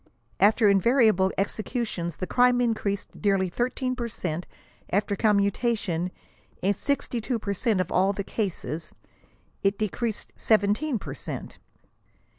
[0.25, 4.47] *< After invariable executions the crime increased nearly 13 per cent;
[4.89, 6.09] after commutation,"
[6.63, 8.95] in 62; per cent of all the cases,"
[9.61, 11.59] it decreased 17 per cent.